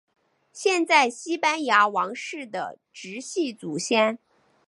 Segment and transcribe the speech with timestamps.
[0.51, 4.17] 现在西班牙王室的直系祖先。